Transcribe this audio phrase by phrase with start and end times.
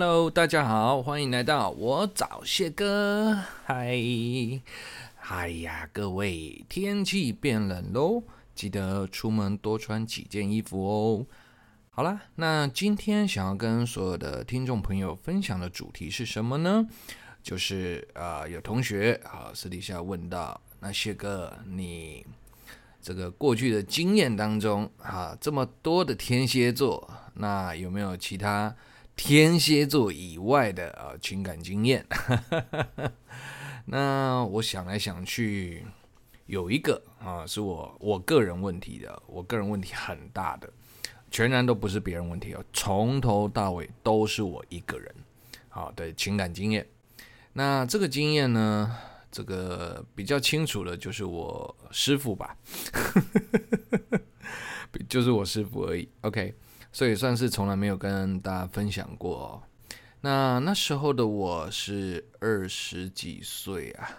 [0.00, 3.36] Hello，大家好，欢迎来到我找谢哥。
[3.64, 3.98] 嗨，
[5.16, 8.22] 嗨呀，各位，天气变冷喽，
[8.54, 11.26] 记得出门多穿几件衣服哦。
[11.90, 16.86] 好啦，那今天想要跟所有的听众朋友分享的主题是什么呢？
[17.42, 22.24] 就是啊、有同学啊私底下问到，那谢哥，你
[23.02, 28.72] 这个过去的经验当中啊，这么多的天蝎座，那有没有其他？
[29.18, 32.06] 天蝎座以外的啊情感经验，
[33.84, 35.84] 那我想来想去，
[36.46, 40.72] 有一个啊是我我个人问题的，我个人问题很大的，
[41.32, 45.12] 全然都不是别人问题哦，从头到尾都是我一个人
[45.68, 46.86] 好的情感经验。
[47.54, 48.96] 那这个经验呢，
[49.32, 52.56] 这个比较清楚的就是我师傅吧，
[55.08, 56.08] 就是我师傅而已。
[56.20, 56.54] OK。
[56.92, 59.62] 所以算是从来没有跟大家分享过哦。
[60.20, 64.10] 那那时候的我是二十几岁啊，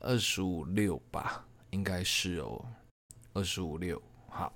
[0.00, 2.62] 二十五六吧，应该是哦，
[3.32, 4.00] 二十五六。
[4.28, 4.52] 好，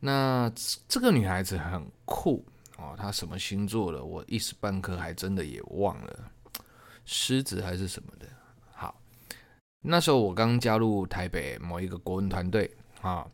[0.00, 0.50] 那
[0.88, 2.44] 这个女孩子很酷
[2.76, 4.02] 哦，她什么星座的？
[4.02, 6.30] 我一时半刻还真的也忘了，
[7.04, 8.26] 狮子还是什么的。
[8.72, 9.00] 好，
[9.80, 12.68] 那时候我刚加入台北某一个国文团队
[13.00, 13.24] 啊，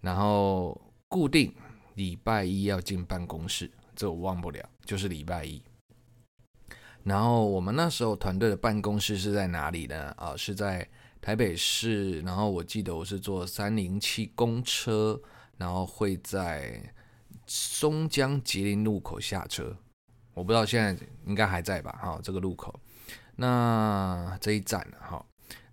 [0.00, 1.54] 然后固定。
[1.98, 5.60] 礼拜一要进办公室，这我忘不了，就是礼拜一。
[7.02, 10.14] 然后我们那时候团队的办公室是在哪里呢？
[10.16, 10.88] 啊，是在
[11.20, 12.20] 台北市。
[12.20, 15.20] 然后我记得我是坐三零七公车，
[15.56, 16.80] 然后会在
[17.46, 19.76] 松江吉林路口下车。
[20.34, 21.90] 我不知道现在应该还在吧？
[22.00, 22.78] 哈，这个路口。
[23.34, 25.24] 那这一站哈，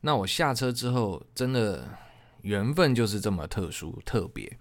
[0.02, 1.88] 那我下车之后，真的
[2.42, 4.58] 缘分就是这么特殊特别。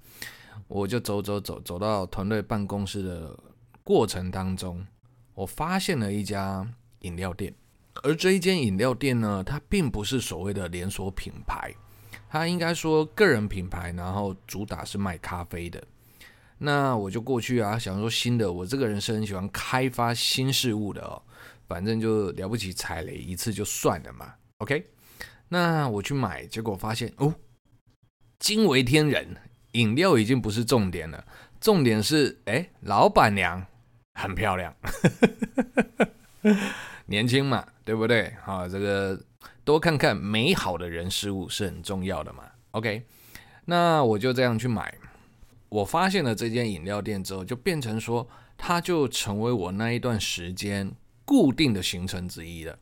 [0.75, 3.39] 我就走走走，走到团队办公室的
[3.85, 4.85] 过程当中，
[5.33, 6.69] 我发现了一家
[7.03, 7.55] 饮料店，
[8.03, 11.73] 而这一间饮料店呢，它并不是所谓的连锁品牌，
[12.29, 15.81] 它应该说个人品牌，然后主打是卖咖啡的。
[16.59, 21.23] 那我就过去啊，想说新的，我这个人是很喜欢开发新事物的哦，
[21.69, 24.35] 反正就了不起踩雷一次就算了嘛。
[24.59, 24.85] OK，
[25.49, 27.33] 那我去买，结果发现哦，
[28.41, 29.37] 惊为天人。
[29.75, 31.25] 饮料已经不是重点了，
[31.61, 33.65] 重点是，哎，老板娘
[34.15, 34.75] 很漂亮，
[37.07, 38.33] 年轻嘛，对不对？
[38.43, 39.21] 好，这个
[39.62, 42.45] 多看看美好的人事物是很重要的嘛。
[42.73, 43.05] OK，
[43.67, 44.95] 那我就这样去买。
[45.69, 50.91] 我发现了这间饮料店之后，就变成说，它就成为我那一段时间
[51.25, 52.79] 固定的行程之一了。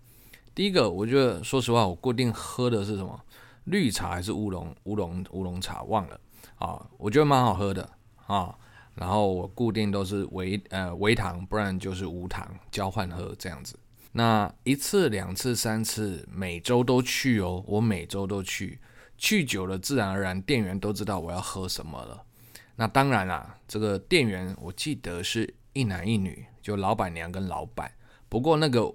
[0.55, 3.19] 第一个，我觉得说实话，我固定喝的是什么？
[3.65, 4.77] 绿茶还是乌龙？
[4.85, 6.21] 乌龙乌龙茶忘了。
[6.63, 7.91] 啊，我觉得蛮好喝的
[8.27, 8.57] 啊，
[8.95, 13.77] 然后我固定都是微呃微糖，不然就是无糖交换喝这样子。
[14.13, 18.79] 那一次、两次、三次，每周都去哦，我每周都去，
[19.17, 22.23] 去久了自然而然店员都知道我要喝什么了。
[22.77, 27.91] 那当然啦，这个店员我记得是一男一女，就老板娘跟老板，
[28.29, 28.95] 不过那个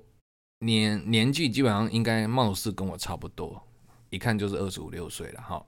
[0.60, 3.62] 年年纪基本上应该貌似跟我差不多，
[4.10, 5.66] 一看就是二十五六岁了哈。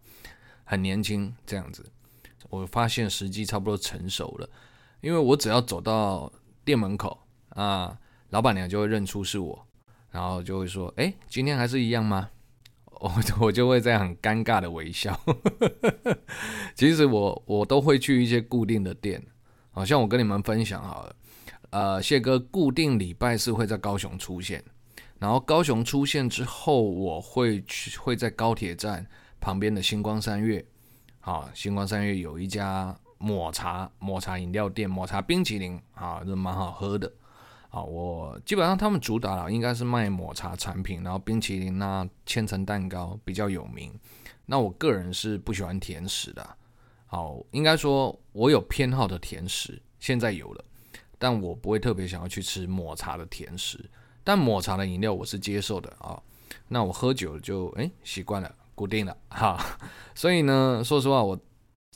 [0.70, 1.84] 很年轻这样子，
[2.48, 4.48] 我发现时机差不多成熟了，
[5.02, 6.32] 因为我只要走到
[6.64, 7.20] 店门口
[7.50, 7.98] 啊，
[8.30, 9.66] 老板娘就会认出是我，
[10.12, 12.30] 然后就会说：“哎，今天还是一样吗？”
[13.02, 15.20] 我我就会这样很尴尬的微笑。
[16.76, 19.26] 其实我我都会去一些固定的店，
[19.72, 21.16] 好像我跟你们分享好了，
[21.72, 24.64] 呃，谢哥固定礼拜四会在高雄出现，
[25.18, 29.08] 然后高雄出现之后，我会去会在高铁站。
[29.40, 30.66] 旁边的星光三月，
[31.20, 37.12] 好，星光三月有一家抹茶抹茶饮料店，抹茶冰淇淋啊，这蛮好喝的。
[37.70, 43.94] 啊，我基本上他们主打了应该是卖抹茶产品，然后冰淇淋啊、千层蛋糕比较有名。
[44.48, 46.58] 那我个人是不喜欢甜食的，
[47.06, 50.66] 好，应该说我有偏好的甜食，现在有了，
[51.20, 53.88] 但我不会特别想要去吃抹茶的甜食。
[54.24, 56.20] 但抹茶的饮料我是接受的啊，
[56.68, 58.56] 那我喝酒就诶习惯了。
[58.80, 59.60] 固定了哈，
[60.16, 61.38] 所以呢，说实话，我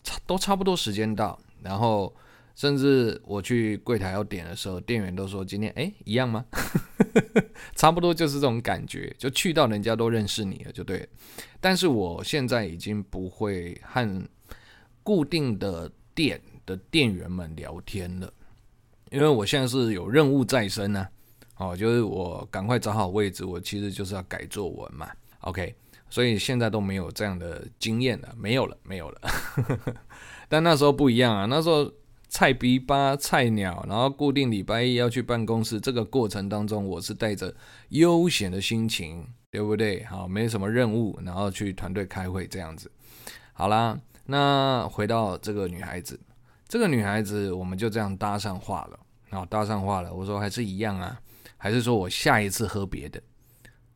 [0.03, 2.13] 差都差不多时间到，然后
[2.55, 6.43] 甚至我去柜台要点的时候，店员都说今天哎一样吗？
[7.73, 11.07] 差不多就是这种感觉，就去到人家都认识你了就对。
[11.61, 14.27] 但是我现在已经不会和
[15.03, 18.29] 固定的店的店员们聊天了，
[19.09, 21.07] 因为我现在是有任务在身呢、
[21.55, 25.09] 哦，就是我赶快找好位置，我其实就是要改作文嘛
[25.43, 25.73] ，OK。
[26.13, 29.21] 所以现在都没有这样的经验了，没有了，没有了。
[30.47, 31.91] 但那时候不一样啊，那时候
[32.29, 37.51] 菜逼吧菜鸟，然后固定礼拜一要去办公室，这个过程当中，我是带着
[37.89, 40.03] 悠闲的心情，对不对？
[40.03, 42.91] 好，没什么任务，然后去团队开会这样子。
[43.53, 46.19] 好啦，那回到这个女孩子，
[46.67, 48.99] 这个女孩子我们就这样搭上话了，
[49.31, 50.13] 然后，搭上话了。
[50.13, 51.19] 我说还是一样啊，
[51.57, 53.19] 还是说我下一次喝别的？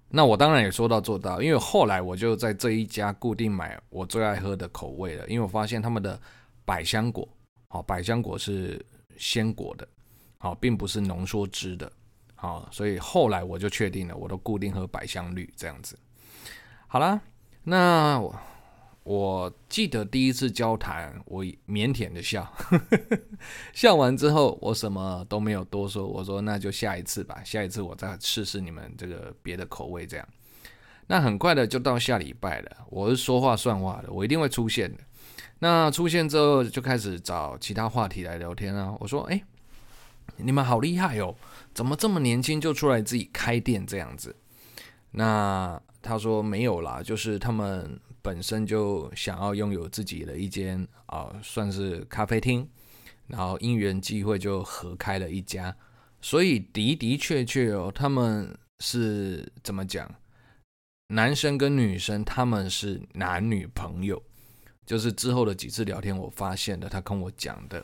[0.09, 6.19] 那我当然也说到做到，因为后来我就在这一家固定买我最爱喝的口味了，因为我发现他们的
[6.65, 7.27] 百香果。
[7.69, 8.83] 好，百香果是
[9.17, 9.85] 鲜果的，
[10.37, 11.91] 好，并不是浓缩汁的，
[12.33, 15.99] 好，所以后来我就确定了，我都固定喝百香绿这样子。
[16.87, 17.19] 好啦，
[17.63, 18.33] 那我，
[19.07, 21.55] 我记得第一次交谈，我腼
[21.93, 22.45] 腆的笑，
[23.71, 30.27] 笑完之后我什么都没有多说，我说那就下一次吧，下一次我再试试你们这个别的口味这样。
[31.07, 34.99] 那很快的就到下礼拜了，我是说话算话的，我一定会出现的。
[35.59, 38.93] 那出现之后就开始找其他话题来聊天啊。
[38.99, 39.41] 我说：“哎，
[40.35, 41.33] 你们好厉害哦，
[41.73, 44.35] 怎么这么年轻就出来自己开店这样子？”
[45.11, 52.67] 那他说：“没有啦，就是他们本身就想要拥有自己的一间啊，算是咖啡厅，
[53.27, 55.73] 然后因缘际会就合开了一家。
[56.21, 60.13] 所以的的确确哦，他们是怎么讲？
[61.07, 64.21] 男生跟女生他们是男女朋友。”
[64.85, 67.81] 就是之后的几次聊天，我发现的，他跟我讲的，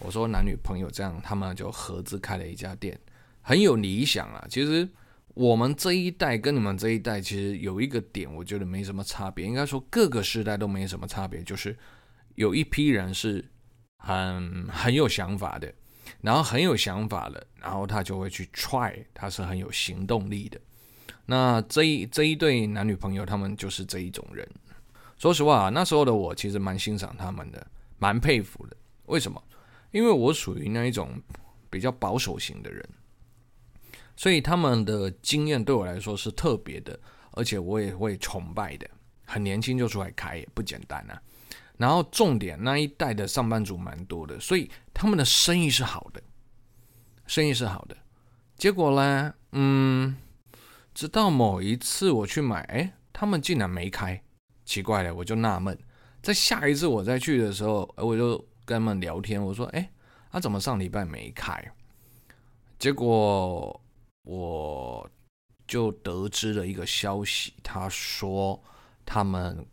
[0.00, 2.98] 我说男女朋友这样，他们就合资开了一家店，
[3.40, 4.44] 很有理想啊。
[4.50, 4.88] 其实
[5.36, 9.44] 我们这一代跟你们这一代，其实有一个点，我觉得没什么差别。
[9.44, 11.76] 应该说各个时代都没什么差别，就是
[12.36, 13.44] 有一批人是
[13.98, 15.70] 很很有想法的，
[16.22, 20.58] 然后很有想法的，然后他就会去 try，他是很有行动力的。
[21.26, 24.48] 那这一这一对男女朋友，他们就是这一种人。
[25.18, 27.66] 说实话，那时候的我其实蛮欣赏他们的，
[27.98, 28.76] 蛮佩服的。
[29.04, 29.42] 为什么？
[29.90, 31.10] 因为我属于那一种
[31.68, 32.88] 比较保守型的人，
[34.16, 36.98] 所以他们的经验对我来说是特别的，
[37.32, 38.88] 而且我也会崇拜的。
[39.24, 41.20] 很年轻就出来开也不简单啊。
[41.76, 46.22] 然后重点那一代的上班族蛮多的，所以他们的生意是好的，
[47.26, 47.96] 生意是好的。
[48.56, 50.16] 结果呢，嗯，
[50.94, 54.22] 直到某一次我去买，哎，他们竟然没开。
[54.64, 55.78] 奇怪了，我就纳闷，
[56.22, 59.90] 在下一次我再去的时候，我就跟他们聊天，我说：“哎，
[60.32, 61.62] 他怎么上礼拜没开？”
[62.78, 63.80] 结果
[64.26, 65.08] 我
[65.68, 68.60] 就得知了一个消息，他说
[69.04, 69.64] 他们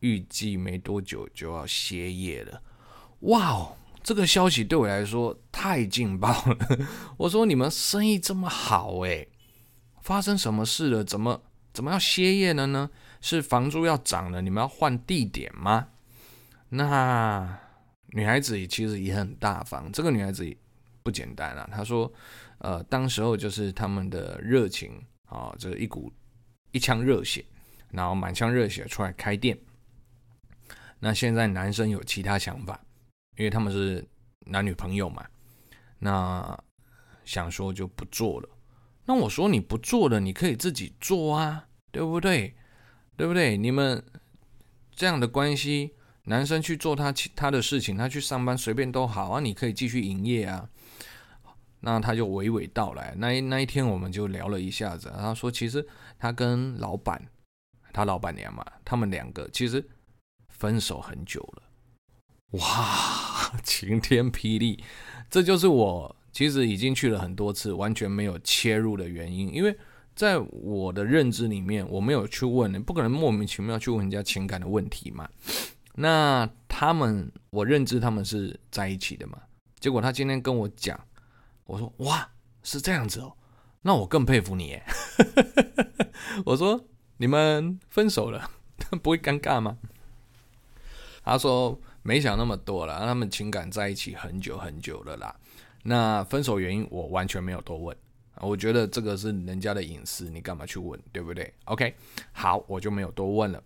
[0.00, 2.62] 预计没多久就要歇业了。
[3.20, 6.56] 哇哦，这个消息对我来说太劲爆了！
[7.18, 9.26] 我说：“你们生意这么好，哎，
[10.00, 11.04] 发生什么事了？
[11.04, 11.42] 怎么
[11.74, 15.88] 怎么要歇业了呢？”是房租要涨了，你们要换地点吗？
[16.70, 17.58] 那
[18.12, 20.50] 女孩子其实也很大方，这个女孩子
[21.02, 21.68] 不简单啊。
[21.70, 22.10] 她说，
[22.60, 24.92] 呃，当时候就是他们的热情
[25.26, 26.12] 啊，这、一股
[26.72, 27.44] 一腔热血，
[27.90, 29.58] 然后满腔热血出来开店。
[30.98, 32.78] 那现在男生有其他想法，
[33.38, 34.06] 因为他们是
[34.46, 35.26] 男女朋友嘛，
[35.98, 36.58] 那
[37.24, 38.48] 想说就不做了。
[39.06, 42.54] 那我说你不做了，你可以自己做啊，对不对？
[43.16, 43.56] 对不对？
[43.56, 44.04] 你们
[44.94, 50.68] 这样的关系，男生去做他其他的事情，他去上班随便都好啊，你可以继续营业啊。
[51.80, 55.12] 那他就娓娓道来，那一那一天我们就聊了一下子。
[55.16, 55.86] 他说，其实
[56.18, 57.20] 他跟老板，
[57.92, 59.84] 他老板娘嘛，他们两个其实
[60.48, 61.62] 分手很久了。
[62.58, 64.82] 哇， 晴天霹雳！
[65.28, 69.76] 这就是我其实已经去了很多次，完全没有切入的原因，因为。
[70.16, 75.26] 在我的认知里面，我没有去问，你不可能莫名其妙去问人家情感的问题嘛。
[75.94, 79.38] 那他们，我认知他们是在一起的嘛。
[79.78, 80.98] 结果他今天跟我讲，
[81.70, 82.28] 我说哇，
[82.64, 83.32] 是这样子哦，
[83.82, 84.84] 那我更佩服你耶。
[86.44, 86.84] 我说
[87.16, 88.50] 你们分手了，
[89.00, 89.78] 不会尴尬吗？
[91.22, 95.32] 他说没想那么多了，他们情感在一起很久很久了啦。
[95.84, 97.96] 那分手原因我完全没有多问。
[98.40, 101.94] 我觉得这个是人家的隐私，你干嘛去问，对不对？OK，
[102.32, 103.62] 好，我就没有多问了。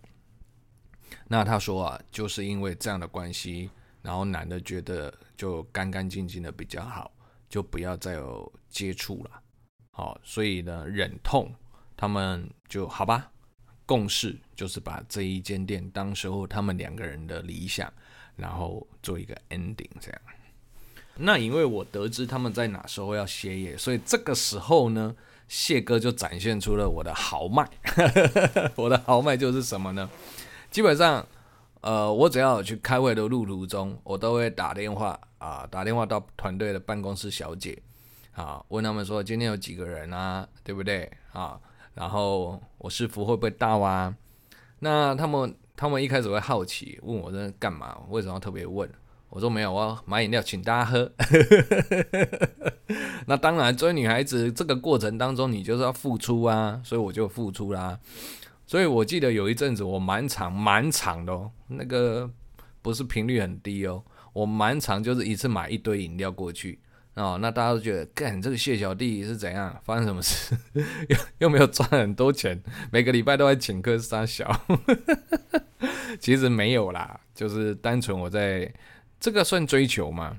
[1.27, 3.71] 那他说啊，就是因为这样的关系，
[4.03, 7.09] 然后男的觉得就干干净净的比较好，
[7.49, 9.41] 就不要再有接触了。
[9.91, 11.53] 好，所以呢，忍痛，
[11.95, 13.31] 他们就好吧，
[13.85, 17.91] 共识就是把这一间店当时候他们两个人的理想，
[18.35, 20.21] 然后做一个 ending 这样。
[21.17, 25.15] 那因为我得知他们在哪时候要歇业，所以这个时候呢，
[25.47, 27.65] 谢哥就展现出了我的豪迈。
[28.75, 30.09] 我的豪迈就是什么呢？
[30.69, 31.25] 基本上，
[31.85, 37.79] 呃，我只要去开会的路途中，我都会打电话啊，打电话到团队的办公室小姐
[38.33, 41.59] 啊，问他们说今天有几个人啊，对不对啊？
[41.93, 44.11] 然后我师傅会不会到啊？
[44.79, 47.95] 那他们他们一开始会好奇，问我在干嘛？
[48.09, 48.89] 为什么要特别问？
[49.29, 51.11] 我说没有，我要买饮料请大家喝。
[53.27, 57.99] 那当然，追女孩子这个过程当中，你就是要付出啊，所以我就付出啦。
[58.67, 62.29] 所以我记得有一阵子，我蛮长蛮长的哦，那个
[62.81, 64.03] 不是频率很低哦，
[64.33, 66.79] 我蛮长就是一次买一堆饮料过去
[67.13, 67.37] 哦。
[67.41, 69.79] 那大家都觉得，干这个谢小弟是怎样？
[69.83, 70.55] 发生什么事？
[71.09, 74.49] 又又没有赚很多钱，每个礼拜都在请客杀小。
[76.19, 78.73] 其实没有啦，就是单纯我在。
[79.17, 80.37] 这个算追求吗？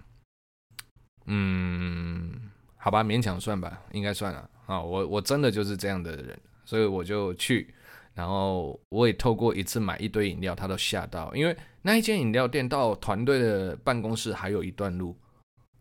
[1.25, 2.31] 嗯，
[2.77, 4.81] 好吧，勉强算吧，应该算了啊。
[4.81, 7.75] 我我真的就是这样的人，所以我就去，
[8.17, 15.15] 然后我也透过一次买一堆饮料，他都吓到，因为那一间饮料店到团队的办公室还有一段路，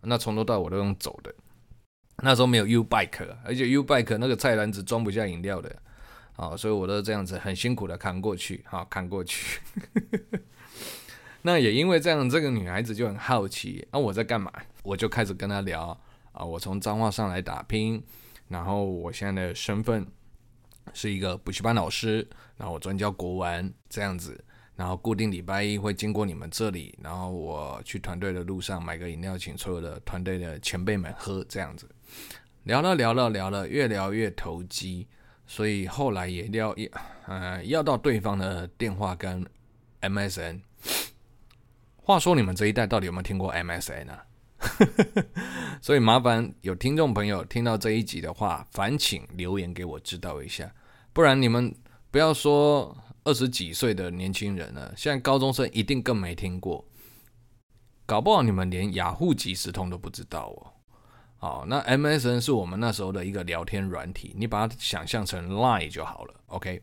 [0.01, 1.33] 那从头到尾我都用走的。
[2.17, 5.73] 那时候没有 U Bike，而且 U Bike 那个菜篮子装不下饮料的
[6.35, 9.61] 啊，所以我都这样子很辛苦的扛过去，好，扛过去。
[11.41, 14.51] 那也因为这样，这个女孩子就很好奇啊，我在干嘛？
[14.83, 15.97] 我就开始跟她聊
[16.33, 18.03] 啊，我从彰化上来打拼，
[18.49, 20.05] 然后我现在的身份
[20.93, 22.27] 是一个补习班老师，
[22.57, 24.43] 然后我专教国文这样子，
[24.75, 31.89] 然后固定礼拜一会经过你们这里，然后我去团队的路上买个饮料，请所有的团队的前辈们喝这样子，
[32.63, 35.07] 聊了聊了聊了，越聊越投机，
[35.47, 36.89] 所以后来也要要
[37.27, 39.45] 呃要到对方的电话跟
[40.01, 40.61] MSN。
[41.97, 44.23] 话说你们这一代到底有没有听过 MSN、啊？
[45.81, 50.71] 所以麻烦有听众朋友听到这一集的话，烦请留言给我知道一下，
[51.13, 51.73] 不然你们
[52.11, 56.85] 不要说二十几岁的年轻人了，现在高中生一定更没听过，
[58.05, 60.71] 搞不好你们连雅虎即时通都不知道哦。
[61.37, 66.33] 好，那 MSN 是我们那时候的一个聊天软体，你把它想象成 Line 就好了。
[66.47, 66.81] OK，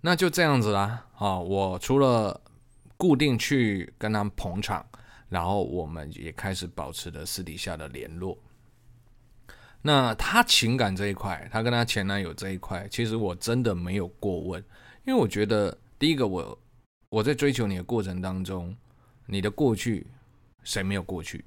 [0.00, 1.06] 那就这样子啦。
[1.16, 2.40] 啊，我除了
[2.96, 4.84] 固定去跟他们捧场，
[5.28, 8.36] 然后我们也开始保持了私底下的联络。
[9.82, 14.60] 那他情感这一块，他跟他前男友这一块，其实我真的没有过问，
[15.06, 16.58] 因为我觉得第一个我，
[17.08, 18.76] 我在追求你的过程当中，
[19.26, 20.06] 你的过去
[20.64, 21.44] 谁没有过去？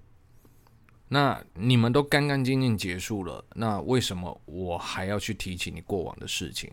[1.10, 6.72] 那你们都干干净净结束了，那为什么我还要去提起你过往的事情？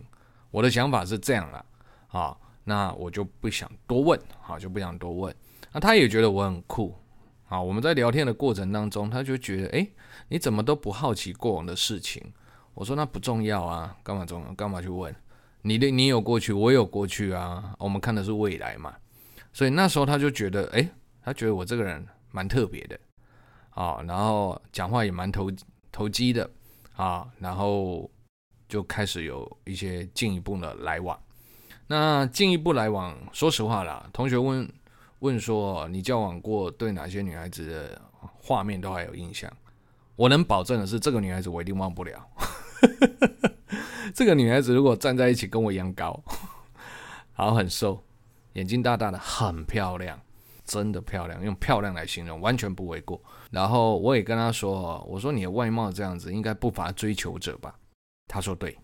[0.50, 1.64] 我的想法是这样啦，
[2.08, 2.36] 啊。
[2.64, 5.34] 那我就不想多问，好，就不想多问。
[5.72, 6.94] 那他也觉得我很酷，
[7.44, 9.92] 好，我们在聊天的过程当中，他就觉得，诶，
[10.28, 12.22] 你怎么都不好奇过往的事情？
[12.74, 14.54] 我说那不重要啊，干嘛重要？
[14.54, 15.14] 干嘛去问？
[15.62, 18.94] 你的你有过去，我有过去啊，我们看的是未来嘛。
[19.52, 20.88] 所以那时候他就觉得，诶，
[21.22, 22.98] 他觉得我这个人蛮特别的，
[23.70, 25.50] 啊，然后讲话也蛮投
[25.90, 26.48] 投机的，
[26.94, 28.08] 啊，然后
[28.68, 31.18] 就开始有一些进一步的来往。
[31.88, 34.70] 那进一步来往，说实话啦，同学问
[35.20, 39.52] 问说，你交往过对哪些女孩子的画面都还有印象？
[40.16, 42.26] 我能保证的是，这个女孩子我一定忘不了。
[44.14, 46.20] 这个女孩子如果站在一起跟我一样高，
[47.32, 48.02] 好，很瘦，
[48.54, 50.20] 眼睛大大的，很漂亮，
[50.64, 53.20] 真的漂亮，用漂亮来形容完全不为过。
[53.50, 57.74] 然后我也跟她说，我说你的外貌这样子，应该不乏追求者吧？
[58.26, 58.76] 她说对。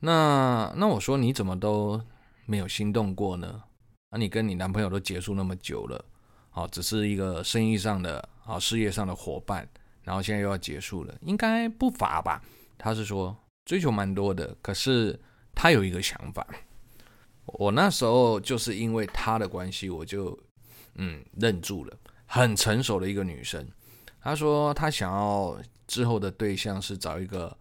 [0.00, 2.00] 那那我说你怎么都
[2.46, 3.62] 没有心动过呢？
[4.10, 6.04] 那，你跟你男朋友都结束那么久了，
[6.50, 9.68] 好，只是一个生意上的啊，事业上的伙伴，
[10.02, 12.42] 然后现在又要结束了，应该不乏吧？
[12.78, 15.18] 他是说追求蛮多的，可是
[15.54, 16.46] 他有一个想法，
[17.44, 20.38] 我那时候就是因为他的关系，我就
[20.94, 23.66] 嗯愣住了，很成熟的一个女生，
[24.20, 27.56] 她说她想要之后的对象是找一个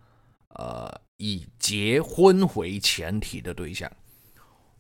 [0.50, 3.92] 呃以结婚为前提的对象。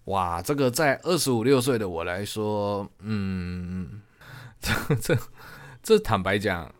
[0.07, 4.01] 哇，这个在二十五六岁的我来说，嗯，
[4.61, 5.17] 这这
[5.83, 6.73] 这坦白讲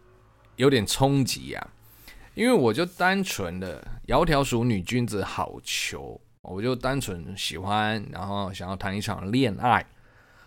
[0.55, 1.67] 有点冲击呀，
[2.36, 9.86] 因为我就单纯的窈窕淑女，君子好逑，我就单纯喜欢，然后想要谈一场恋爱，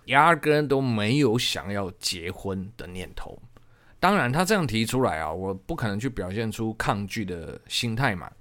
[0.06, 3.38] 压根都没有想要结婚的念头。
[3.98, 8.32] 当然，他这样提出来啊，我不可能去表现出抗拒的心态嘛，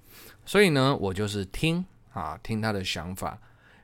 [0.45, 3.37] 所以呢，我就是听啊，听他的想法。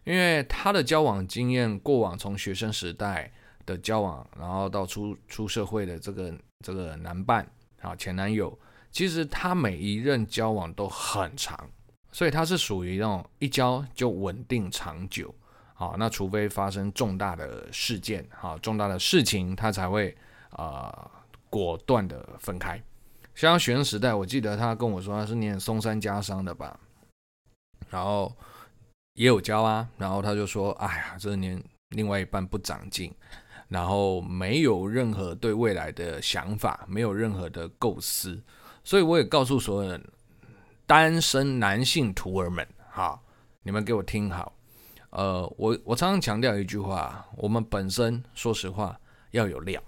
[0.05, 3.31] 因为他的交往经验，过往从学生时代
[3.65, 6.33] 的交往，然后到出出社会的这个
[6.63, 7.45] 这个男伴
[7.81, 8.57] 啊，前男友，
[8.91, 11.69] 其实他每一任交往都很长，
[12.11, 15.33] 所以他是属于那种一交就稳定长久
[15.73, 20.15] 好，那除非发生重大的事件，好，重大的事情，他才会
[20.51, 21.11] 啊、
[21.49, 22.81] 果断的分开。
[23.33, 26.79] 像学生时代，我记得他跟我说他是念松山家商的吧，
[27.89, 28.33] 然后
[29.15, 33.13] 也有交啊，然后他就说，哎呀，这年另外一半不长进，
[33.67, 38.41] 然后没有任何对未来的想法，没有任何的构思，
[38.83, 40.07] 所以我也告诉所有人，
[40.85, 43.19] 单身男性徒儿们，哈，
[43.63, 44.53] 你们给我听好，
[45.09, 48.99] 呃，我我常常强调一句话，我们本身说实话
[49.31, 49.81] 要有料，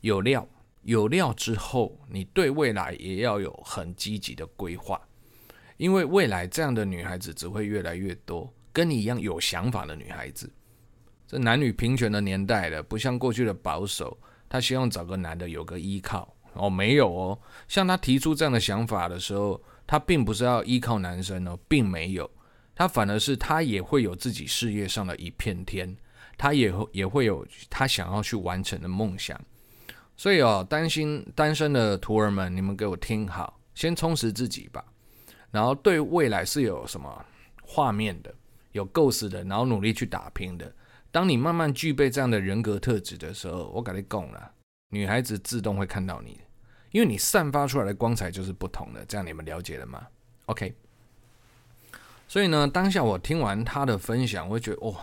[0.00, 0.46] 有料。
[0.84, 5.00] 有料之后，你对未来也要有很积极的规划，
[5.82, 10.48] 因为未来这样的女孩子只会越来越多，跟你一样有想法的女孩子。
[11.26, 14.16] 这男女平权的年代了，不像过去的保守，
[14.48, 17.36] 他希望找个男的有个依靠哦，没有哦。
[17.66, 22.30] 像他提出这样的想法的时候，他并不是要依靠男生哦，并没有，
[22.76, 25.96] 他反而是他也会有自己事业上的一片天，
[26.38, 29.36] 他也会也会有他想要去完成的梦想。
[30.16, 34.84] 所以哦，担心单身的徒儿们，你们给我听好，先充实自己吧。
[35.52, 37.24] 然后对未来是有什么
[37.62, 38.34] 画面的、
[38.72, 40.74] 有构思的，然后努力去打拼的。
[41.12, 44.50] 当你慢慢具备这样的人格特质的时候，我跟你讲了，
[44.88, 46.40] 女孩子自动会看到你，
[46.90, 49.04] 因为你散发出来的光彩就是不同的。
[49.04, 50.04] 这样你们了解了吗
[50.46, 50.74] ？OK。
[52.26, 54.96] 所以呢，当下我听完他的分享，我觉得哦，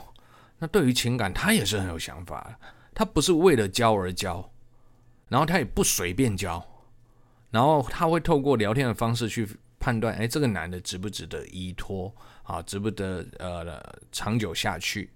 [0.58, 2.60] 那对于情感他也是很有想法，
[2.94, 4.52] 他不是为了交而交。
[5.28, 6.66] 然后他也不随便交，
[7.52, 9.48] 然后他会透过聊天的方式去
[9.80, 13.82] 判断，哎，这个男的值不值得依托啊，值不得呃
[14.12, 15.10] 长久下去。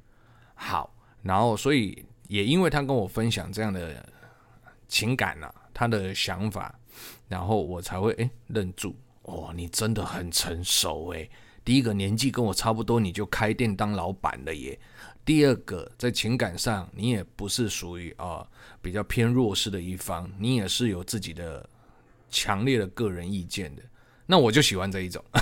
[0.55, 4.07] 好，然后所以也因为他跟我分享这样的
[4.87, 6.73] 情感呐、啊，他的想法，
[7.27, 11.29] 然后我才会哎愣住，哇，你真的很成熟哎，
[11.65, 14.79] 第一个年纪跟我差不多，你就开店当老板了耶。
[15.25, 18.45] 第二个，在情感上，你也不是属于啊、
[18.81, 21.67] 比较偏弱势的一方，你也是有自己的
[22.29, 23.81] 强烈的个人意见的。
[24.25, 25.23] 那我就喜欢这一种。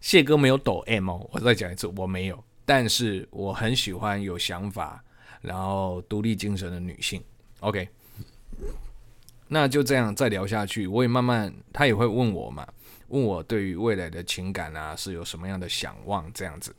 [0.00, 5.02] 谢哥没有抖 M 哦，我再讲一次，我没有，但是我很喜欢有想法，
[5.40, 7.22] 然后独立精神的女性。
[7.60, 7.88] OK，
[9.46, 12.66] 那就这样再聊下去，我也慢慢，他也会问我嘛，
[13.08, 16.74] 问我对于未来的情感啊是有什么样的想望，这样子。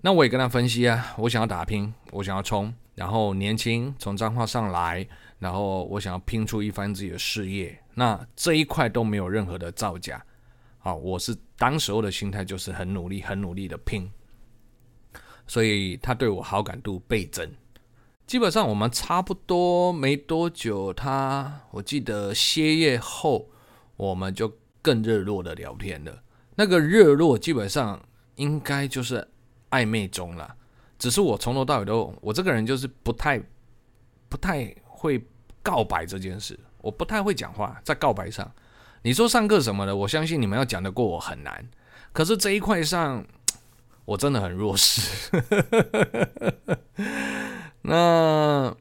[0.00, 5.04] 那我也跟他分析啊，我想要打拼，我想要冲，然后年轻从彰化上来，
[5.40, 7.76] 然后我想要拼出一番自己的事业。
[7.94, 10.24] 那这一块都没有任何的造假，
[10.78, 14.10] 好，我是当时候的心态就是很努力、很努力的拼，
[15.46, 17.50] 所以他对我好感度倍增。
[18.26, 23.48] 基本上我们差不多没多久，他我记得歇业后，
[23.96, 26.22] 我们就更热络的聊天了。
[26.54, 28.00] 那个热络基本上
[28.36, 29.28] 应该就是。
[29.72, 30.54] 暧昧中了，
[30.98, 33.42] 只是我从头到尾都，我这个人就是不太
[34.28, 35.18] 不太会
[35.62, 38.52] 告白这件事，我不太会讲话，在告白上，
[39.02, 41.66] 你说上课什么的，我相信你们要讲得过我很难，
[42.12, 43.24] 可是这一块上，
[44.04, 45.30] 我真的很弱势。
[47.82, 48.76] 那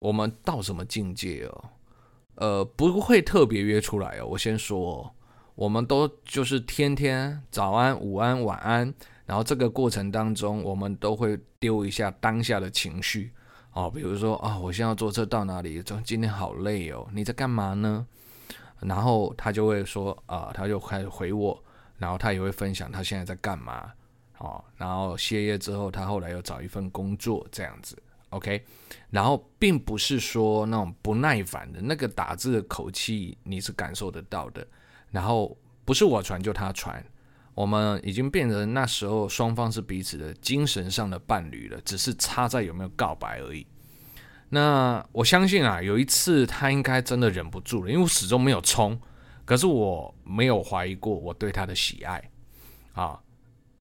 [0.00, 1.64] 我们到什么境界哦？
[2.34, 5.14] 呃，不会特别约出来哦，我先说。
[5.56, 8.92] 我们都就是天天早安、午安、晚安，
[9.24, 13.32] 然后这个过程当中，我们都会丢一下当下的情绪
[13.74, 15.82] 哦，比如说啊、我现在要坐车到哪里？
[16.04, 18.06] 今天好累哦，你在干嘛呢？
[18.80, 21.60] 然后他就会说啊、他就开始回我，
[21.98, 23.92] 然后他也会分享他现在在干嘛
[24.38, 28.64] 哦，然后歇业之后，他后来又找一份工作这样子，OK，
[29.10, 34.64] 然后并不是说那种不耐烦的那个打字的口气，你是感受得到的。
[35.10, 37.04] 然后不是我传就他传，
[37.54, 43.66] 我们已经变成那时候双方是彼此的精神上的伴侣了，只是差在有没有告白而已。
[44.50, 49.00] 那我相信啊，有一次他应该真的忍不住了，因为我始终没有冲，
[49.44, 52.22] 可是我没有怀疑过我对他的喜爱
[52.92, 53.18] 啊，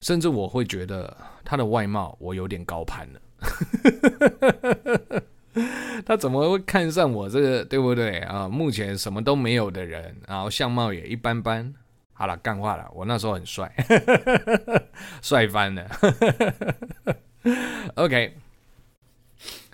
[0.01, 3.21] 甚至我会觉得他的外貌我有点高攀了。
[6.05, 8.47] 他怎么会看上我这个，对不对啊？
[8.49, 11.73] 目前什么都没有的人，然后相貌也一般般。
[12.13, 13.73] 好了，干话了，我那时候很帅，
[15.21, 15.89] 帅翻了。
[17.95, 18.37] OK，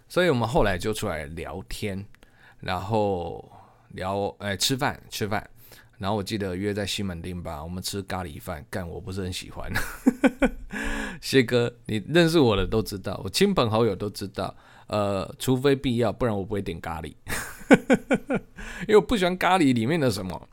[0.07, 2.03] 所以我们后来就出来聊天，
[2.59, 3.51] 然后
[3.89, 5.47] 聊哎吃饭吃饭，
[5.97, 9.71] 然后我记得约在西门町吧，我们吃咖喱饭，干我不是很喜欢。
[11.21, 14.55] 谢哥，你认识我的都知道，我亲朋好友都知道。
[14.87, 17.13] 呃，除非必要，不然我不会点咖喱，
[18.87, 20.49] 因为我不喜欢咖喱里面的什么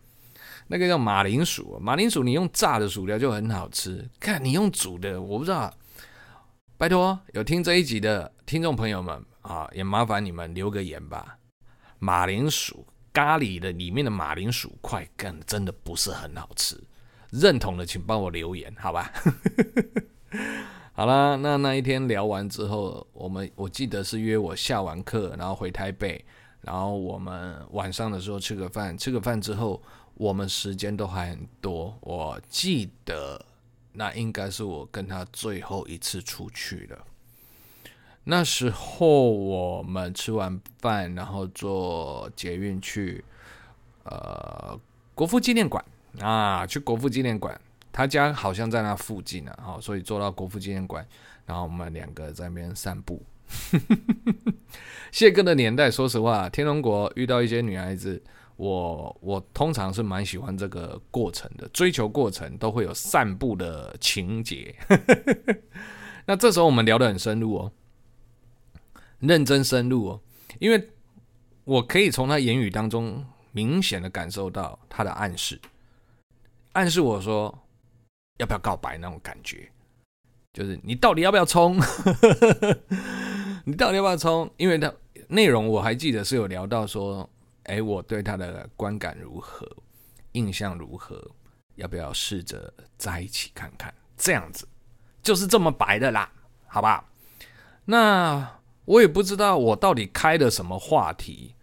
[0.69, 5.73] 那个叫马铃薯，马铃薯你用炸的薯条就很好吃，看你用煮的，我不知道。
[6.77, 11.39] 拜托，有听这一集的听众朋友们啊，也麻烦你们留个言吧。
[11.99, 16.79] 马铃薯咖喱的里面的马铃薯块，干真的不是很好吃。
[17.31, 19.11] 认同的请帮我留言，好吧？
[20.93, 26.23] 好啦，那那一天聊完之后，我们我记得是约我下完课，然后回台北，
[26.61, 29.83] 然后我们晚上的时候吃个饭，吃个饭之后，
[30.17, 31.97] 我们时间都还很多。
[32.01, 33.45] 我记得。
[33.99, 36.99] 那应该是我跟他最后一次出去了。
[38.25, 43.25] 那时候我们吃完饭，然后坐捷运去
[44.05, 44.79] 呃
[45.15, 45.83] 国父纪念馆
[46.21, 47.59] 啊，去国父纪念馆，
[47.91, 51.03] 他家好像在那附近呢，好，所以坐到国父纪念馆，
[51.47, 53.23] 然后我们两个在那边散步。
[55.11, 58.23] 谢哥的年代，说实话，天龙国遇到一些女孩子。
[58.57, 64.75] 我我通常是蛮喜欢这个过程的，追求过程都会有散步的情节。
[66.25, 67.73] 那这时候我们聊得很深入哦，
[69.21, 70.21] 认真深入哦，
[70.59, 70.89] 因为
[71.65, 75.61] 我可以从他言语当中明显的感受到他的暗示，
[76.73, 77.57] 暗示我说
[78.39, 79.71] 要不要告白那种感觉，
[80.55, 81.79] 就是你到底要不要冲？
[83.67, 84.51] 你到底要不要冲？
[84.57, 84.91] 因为他
[85.29, 87.29] 内容我还记得是有聊到说。
[87.67, 89.67] 哎，我对他的观感如何？
[90.33, 91.31] 印象如何？
[91.77, 93.95] 要不要试着在一起看看？
[94.17, 94.67] 这样子
[95.23, 96.33] 就是这么白的啦，
[96.67, 97.09] 好吧？
[97.85, 101.55] 那我也不知道我到底开了什么话题。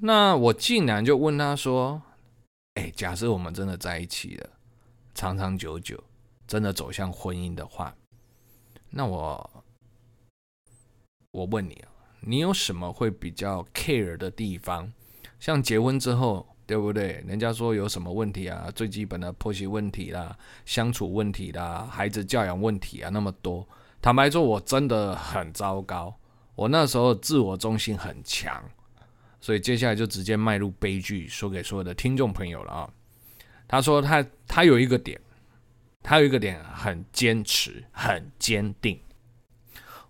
[0.00, 2.02] 那我竟然就问他说
[2.74, 4.50] ：“哎，假设我们真的在一起了，
[5.14, 6.02] 长长久久，
[6.46, 7.94] 真的走向婚姻的话，
[8.90, 9.64] 那我
[11.30, 11.88] 我问你啊，
[12.20, 14.92] 你有什么会比较 care 的地方？”
[15.44, 17.22] 像结婚之后，对不对？
[17.28, 18.70] 人家说有什么问题啊？
[18.74, 23.68] 最基本的婆媳问题啦，相处问题啦，孩子教养问题啊，那么多。
[24.00, 26.18] 坦白说，我真的很糟糕。
[26.54, 28.64] 我那时候自我中心很强，
[29.38, 32.90] 所以接下来就直接迈入悲剧，说给所有的听众朋友了啊。
[33.68, 35.20] 他说他他有一个点，
[36.02, 38.98] 他有一个点很坚持，很坚定。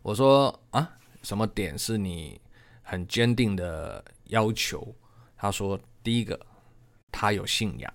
[0.01, 0.89] 我说啊，
[1.25, 2.41] 什么点是你
[2.85, 4.95] 很坚定的要求？
[5.37, 6.39] 他说：“第一个，
[7.13, 7.93] 他有信仰。”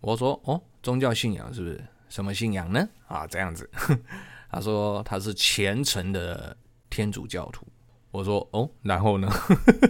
[0.00, 1.84] 我说：“哦，宗教信仰是不是？
[2.08, 3.68] 什么信仰呢？”啊，这样子。
[4.50, 6.56] 他说：“他是虔诚的
[6.88, 7.66] 天主教徒。”
[8.10, 9.28] 我说：“哦，然后呢？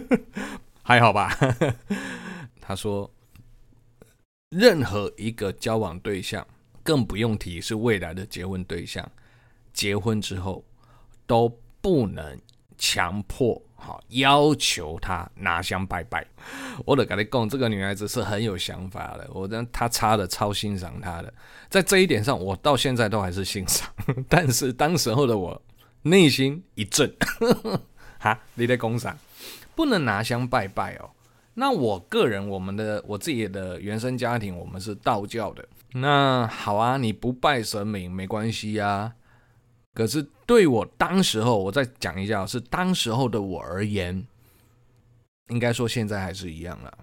[0.83, 1.31] 还好吧？”
[2.61, 3.09] 他说
[4.49, 6.45] ：“任何一个交往对象，
[6.83, 9.09] 更不用提是未来的结婚对象，
[9.73, 10.63] 结婚之后
[11.25, 11.49] 都
[11.81, 12.39] 不能
[12.77, 16.23] 强迫。”好，要求他拿香拜拜。
[16.85, 19.27] 我得跟你讲，这个女孩子是很有想法的。
[19.33, 21.33] 我跟她差的超欣赏她的，
[21.67, 23.89] 在这一点上，我到现在都还是欣赏。
[24.29, 25.59] 但是当时候的我
[26.03, 27.11] 内心一震，
[28.19, 29.17] 哈，你在讲啥？
[29.73, 31.09] 不能拿香拜拜哦。
[31.55, 35.67] 那我个人，我们的我自己的原生家庭，我们是道教的。
[35.93, 39.13] 那好啊，你不拜神明没关系呀。
[39.93, 44.27] 可是对我当时候，我再讲一下，是当时候的我而言，
[45.47, 46.97] 应该说现在还是一样了。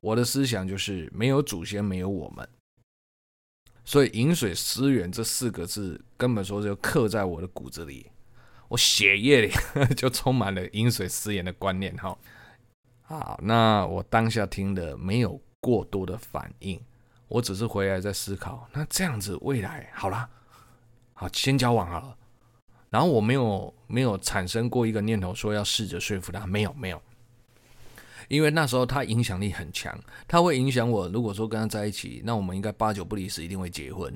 [0.00, 2.46] 我的思想就是没有祖先，没有我们，
[3.86, 8.10] 所以饮水思源这四个字根本说就刻在我的骨子里，
[8.68, 9.50] 我血液里
[9.96, 11.96] 就充满了饮水思源的观念。
[11.96, 12.18] 哈，
[13.00, 16.78] 好，那我当下听的没有过多的反应，
[17.28, 20.28] 我只是回来在思考，那这样子未来好了。
[21.14, 22.16] 好，先交往好了，
[22.92, 27.00] 然后我没有没有产生过一个念头说要试着说服他，没有没有，
[28.28, 31.08] 因为那时候他影响力很强，他会影响我。
[31.08, 34.14] 如果说跟他在一起，那我们应该八九不离十，一定会结婚。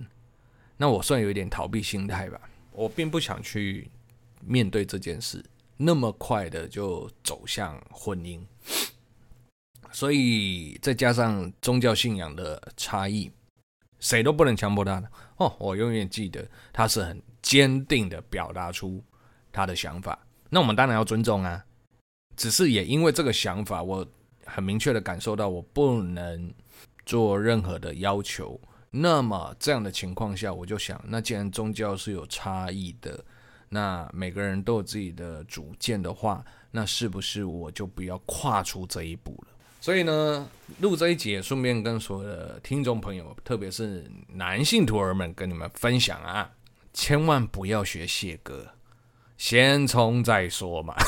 [0.77, 2.39] 那我算有一点逃避心态吧，
[2.71, 3.91] 我并不想去
[4.45, 5.43] 面对这件事，
[5.79, 8.43] 那么快的就走向婚姻，
[9.91, 13.33] 所以再加上宗教信仰的差异。
[13.99, 15.03] 谁都不能强迫他
[15.39, 19.01] 哦，我永远记得他是很坚定的表达出
[19.53, 20.19] 他的想法，
[20.51, 21.65] 那我们当然要尊重啊。
[22.37, 24.05] 只是也因为这个想法，我
[24.45, 26.53] 很明确的感受到我不能
[27.05, 28.61] 做任何的要求。
[28.91, 33.25] 那么这样的情况下，我就想，那既然宗教是有差异的，
[33.69, 39.55] 那每个人都有自己的主见的话，那是不是我就不要跨出这一步了？
[39.81, 40.49] 所以呢，
[40.81, 46.51] 录这一集也顺便跟所有的听众朋友，特别是男性徒儿们，跟你们分享啊，
[46.97, 48.69] 千万不要学谢哥，
[49.37, 50.95] 先冲再说嘛。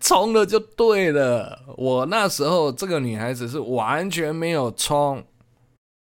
[0.00, 1.62] 冲了就对了。
[1.76, 5.22] 我那时候这个女孩子是完全没有冲。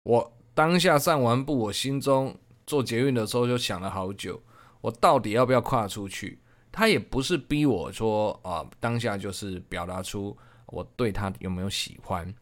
[0.02, 4.42] 我当下散完步，我心中坐捷运的时候就想了好久，
[4.82, 6.38] 我到底要不要跨出去？
[6.70, 12.34] 她也不是逼我说啊、当下就是表达出我对她有没有喜欢，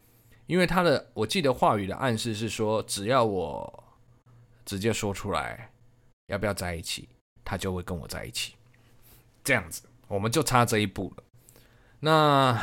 [0.45, 3.82] 因为她的我记得话语的暗示是说，只要我
[4.65, 5.69] 直接说出来
[6.27, 7.09] 要不要在一起，
[7.43, 8.55] 他就会跟我在一起。
[9.43, 11.23] 这样子，我们就差这一步了。
[11.99, 12.61] 那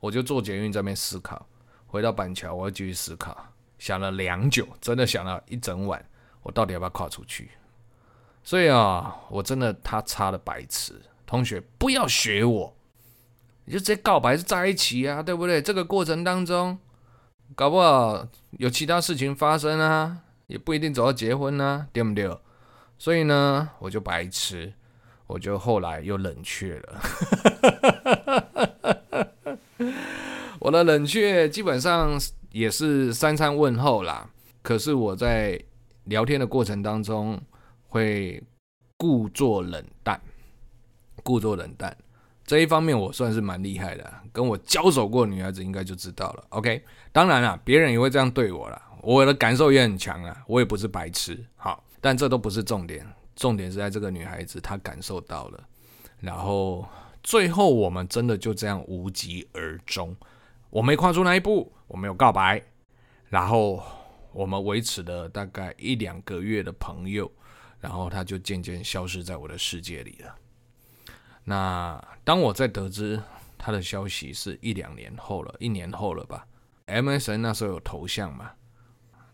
[0.00, 1.46] 我就坐捷运这边思考，
[1.86, 3.46] 回到板桥，我要继续思考，
[3.78, 6.04] 想了良久，真的想了一整晚，
[6.42, 7.50] 我到底要不要跨出去？
[8.42, 12.74] 所以啊，我真的他差了白痴，同学不要学我，
[13.64, 15.62] 你就直接告白是在一起啊，对不对？
[15.62, 16.78] 这个过程当中，
[17.54, 18.26] 搞不好
[18.58, 20.18] 有其他事情发生啊，
[20.52, 22.38] 也不一定走到结婚啊，对不对？
[22.98, 24.72] 所以呢，我就白痴。
[25.28, 27.00] 我就后来又冷却了，
[30.60, 34.28] 我的冷却基本上也是三餐问候啦。
[34.60, 35.58] 可是我在
[36.04, 37.40] 聊天的过程当中
[37.88, 38.42] 会
[38.98, 40.20] 故作冷淡，
[41.22, 41.96] 故作冷淡
[42.44, 46.44] 这一方面我算是蛮厉害的，跟我交手过女孩子应该就知道了。
[46.50, 51.44] OK，当然啦，别人也会这样对我啦，我的感受也很强啊，我也不是白痴。
[51.56, 53.06] 好，但这都不是重点。
[53.34, 55.68] 重点是在这个女孩子，她感受到了，
[56.20, 56.86] 然后
[57.22, 60.14] 最后我们真的就这样无疾而终。
[60.70, 62.62] 我没跨出那一步，我没有告白，
[63.28, 63.82] 然后
[64.32, 67.30] 我们维持了大概一两个月的朋友，
[67.80, 70.34] 然后她就渐渐消失在我的世界里了。
[71.42, 73.20] 那当我在得知
[73.58, 76.46] 她的消息是一两年后了，一年后了吧
[76.86, 78.52] ？MSN 那时候有头像嘛？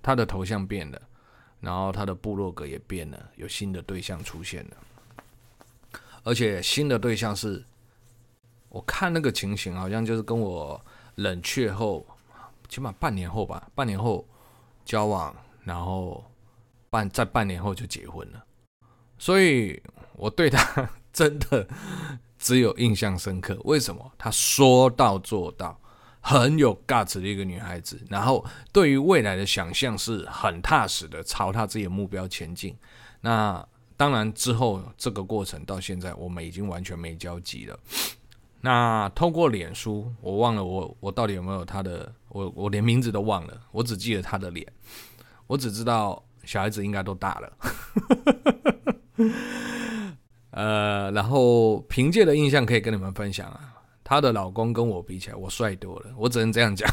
[0.02, 1.00] 他的头像变了。
[1.60, 4.76] 然后他的部落格也变了，有新的对象出现了，
[6.22, 7.64] 而且新的对象是，
[8.68, 10.80] 我看那个情形好像就是跟我
[11.16, 12.06] 冷却后，
[12.68, 14.24] 起码半年后吧，半年后
[14.84, 15.34] 交往，
[15.64, 16.24] 然后
[16.90, 18.44] 半在半年后就结婚了，
[19.18, 19.82] 所以
[20.12, 21.66] 我对他 真的
[22.38, 23.60] 只有印象深刻。
[23.64, 24.12] 为什么？
[24.16, 25.76] 他说到做到。
[26.28, 32.76] 很有 guts 的一个女孩子，然后对于未来的想象是很踏实的，朝她自己的目标前进。
[33.22, 37.78] 那当然之后这个过程到现在，我们已经完全没交集了。
[38.60, 44.70] 那透过脸书，我忘了我我到底有没有她的，我我连名字都忘了，我只记得她的脸，
[45.46, 47.52] 我只知道小孩子应该都大了。
[50.50, 53.76] 呃，然后凭借的印象可以跟你们分享啊。
[54.08, 56.90] 她的老公跟我比起来，我帅多了，我只能这样讲。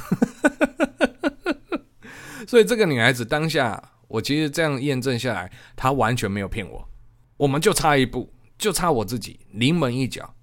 [2.45, 6.89] 所以这个女孩子当下，我其实这样验证下来，她完全没有骗我，
[7.37, 10.35] 我们就差一步，就差我自己临门一脚。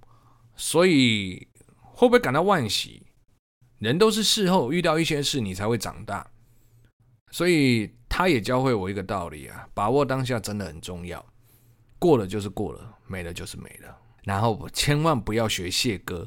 [0.56, 3.06] 所以会不会感到惋惜？
[3.78, 6.26] 人都是事后遇到一些事，你才会长大。
[7.30, 11.22] 所以她也教会我一个道理啊，把握当下真的很重要。
[11.98, 13.94] 过了就是过了，没了就是没了。
[14.24, 16.26] 然后千万不要学谢哥。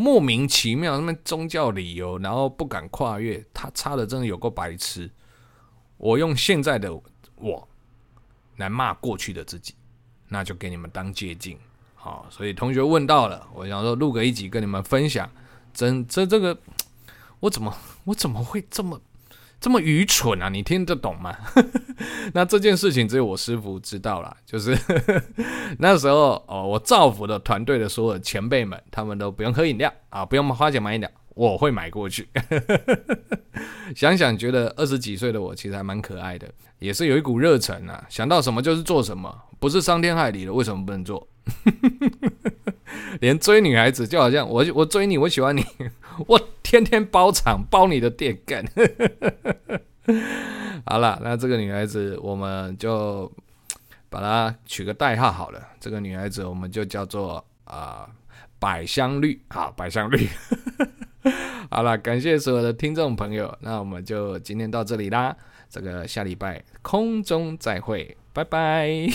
[0.00, 5.10] 莫名其妙，什么宗教理由，然后不敢跨越，他差的真的有够白痴。
[5.96, 6.88] 我用现在的
[7.34, 7.68] 我
[8.58, 9.74] 来骂过去的自己，
[10.28, 11.58] 那就给你们当借鉴。
[11.96, 15.28] 好，所以同学问到了，我想说录个一集跟你们分享。
[15.74, 16.56] 真这这个，
[17.40, 19.00] 我怎么我怎么会这么？
[19.60, 20.48] 这么愚蠢啊！
[20.48, 21.36] 你听得懂吗？
[22.32, 24.36] 那这件事情只有我师傅知道啦。
[24.46, 24.76] 就是
[25.78, 32.28] 那时候哦，我造福的团队的所有前辈们，他们都不用喝饮料啊，不用花钱买饮料，我会买过去。
[33.96, 41.26] 想想觉得二十几岁的我其实还蛮可爱的，也是有一股热忱啊，想到什么就是做什么，不是伤天害理的，为什么不能做？
[43.20, 45.64] 连追女孩子就好像我我追你，我喜欢你，
[46.26, 46.38] 我
[46.68, 48.62] 天天包场包你的店干。
[50.84, 53.32] 好了，那这个女孩子我们就
[54.10, 55.66] 把她取个代号好了。
[55.80, 58.06] 这个女孩子我们就叫做啊、
[58.58, 60.28] 百香绿，好百香绿。
[61.72, 65.34] 好了，感谢所有的听众朋友，那我们就今天到这里啦。
[65.70, 69.08] 这个下礼拜空中再会，拜拜。